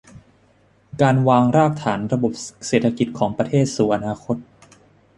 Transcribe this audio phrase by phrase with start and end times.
[1.01, 2.33] การวางรากฐานระบบ
[2.67, 4.37] เศรษฐกิจของประเทศสู่อนาคต